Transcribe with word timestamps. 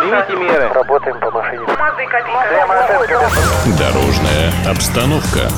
Примите 0.00 0.36
меры. 0.36 0.68
Работаем 0.72 1.18
по 1.20 1.30
машине. 1.30 1.64
Мазда 1.78 2.02
и 2.02 2.06
Копейка. 2.06 3.26
Дорожная 3.78 4.52
обстановка. 4.68 5.48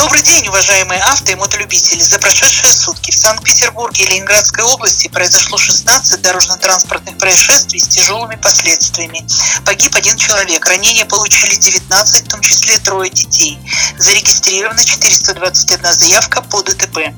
Добрый 0.00 0.22
день, 0.22 0.48
уважаемые 0.48 0.98
авто 1.02 1.30
и 1.30 1.34
мотолюбители. 1.34 2.00
За 2.00 2.18
прошедшие 2.18 2.72
сутки 2.72 3.10
в 3.10 3.18
Санкт-Петербурге 3.18 4.04
и 4.04 4.06
Ленинградской 4.06 4.64
области 4.64 5.08
произошло 5.08 5.58
16 5.58 6.22
дорожно-транспортных 6.22 7.18
происшествий 7.18 7.80
с 7.80 7.88
тяжелыми 7.88 8.36
последствиями. 8.36 9.26
Погиб 9.66 9.94
один 9.94 10.16
человек, 10.16 10.64
ранения 10.64 11.04
получили 11.04 11.54
19, 11.54 12.24
в 12.24 12.30
том 12.30 12.40
числе 12.40 12.78
трое 12.78 13.10
детей. 13.10 13.58
Зарегистрировано 13.98 14.82
421 14.82 15.92
заявка 15.92 16.40
по 16.40 16.62
ДТП. 16.62 17.12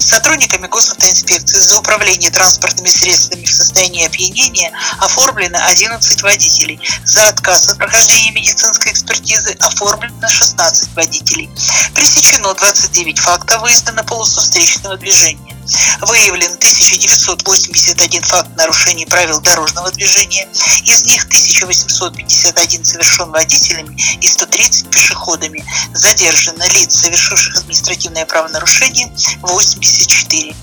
Сотрудниками 0.00 0.66
госавтоинспекции 0.66 1.60
за 1.60 1.78
управление 1.78 2.32
транспортными 2.32 2.88
средствами 2.88 3.44
в 3.44 3.54
состоянии 3.54 4.06
опьянения 4.06 4.72
оформлено 4.98 5.60
11 5.66 6.22
водителей. 6.22 6.80
За 7.04 7.28
отказ 7.28 7.68
от 7.68 7.78
прохождения 7.78 8.32
медицинской 8.32 8.90
экспертизы 8.90 9.52
оформлено 9.60 10.28
16 10.28 10.94
водителей. 10.96 11.48
Пресечено 12.04 12.52
29 12.52 13.18
фактов 13.18 13.62
выезда 13.62 13.92
на 13.92 14.04
полосу 14.04 14.42
встречного 14.42 14.98
движения. 14.98 15.56
Выявлен 16.02 16.52
1981 16.52 18.22
факт 18.22 18.54
нарушений 18.56 19.06
правил 19.06 19.40
дорожного 19.40 19.90
движения. 19.90 20.46
Из 20.84 21.06
них 21.06 21.24
1851 21.24 22.84
совершен 22.84 23.30
водителями 23.30 23.98
и 24.20 24.26
130 24.26 24.90
пешеходами. 24.90 25.64
Задержано 25.94 26.64
лиц, 26.74 26.94
совершивших 26.94 27.56
административное 27.56 28.26
правонарушение, 28.26 29.10
84. 29.40 30.54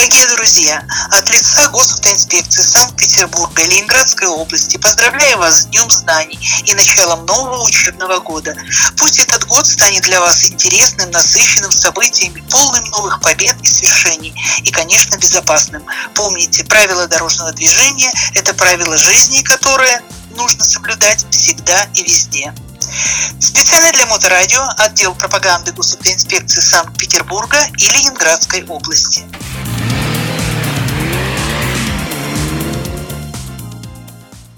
Дорогие 0.00 0.28
друзья, 0.28 0.82
от 1.10 1.28
лица 1.28 1.68
Госавтоинспекции 1.68 2.62
Санкт-Петербурга 2.62 3.60
и 3.60 3.66
Ленинградской 3.66 4.28
области 4.28 4.78
поздравляю 4.78 5.36
вас 5.36 5.60
с 5.60 5.66
Днем 5.66 5.90
Знаний 5.90 6.40
и 6.64 6.72
началом 6.72 7.26
нового 7.26 7.62
учебного 7.62 8.18
года. 8.20 8.56
Пусть 8.96 9.18
этот 9.18 9.44
год 9.46 9.66
станет 9.66 10.04
для 10.04 10.18
вас 10.20 10.46
интересным, 10.46 11.10
насыщенным 11.10 11.70
событиями, 11.70 12.42
полным 12.50 12.82
новых 12.92 13.20
побед 13.20 13.54
и 13.60 13.66
свершений 13.66 14.34
и, 14.64 14.70
конечно, 14.70 15.18
безопасным. 15.18 15.84
Помните, 16.14 16.64
правила 16.64 17.06
дорожного 17.06 17.52
движения– 17.52 18.10
это 18.34 18.54
правила 18.54 18.96
жизни, 18.96 19.42
которые 19.42 20.00
нужно 20.30 20.64
соблюдать 20.64 21.26
всегда 21.30 21.84
и 21.92 22.02
везде. 22.04 22.54
Специально 23.38 23.92
для 23.92 24.06
Моторадио 24.06 24.66
отдел 24.78 25.14
пропаганды 25.14 25.72
Госавтоинспекции 25.72 26.62
Санкт-Петербурга 26.62 27.58
и 27.76 27.90
Ленинградской 27.90 28.64
области. 28.64 29.26
Bye. 29.80 30.19